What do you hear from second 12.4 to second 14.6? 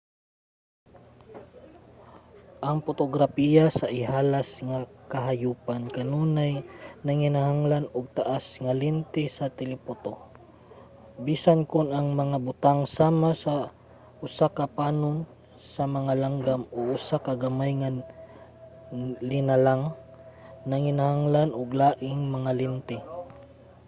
butang sama sa usa